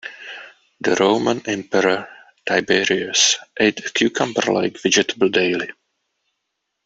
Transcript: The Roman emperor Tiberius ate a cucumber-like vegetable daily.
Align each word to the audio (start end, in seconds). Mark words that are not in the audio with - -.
The 0.79 0.95
Roman 0.95 1.43
emperor 1.47 2.07
Tiberius 2.47 3.37
ate 3.59 3.85
a 3.85 3.89
cucumber-like 3.91 4.81
vegetable 4.81 5.29
daily. 5.29 5.69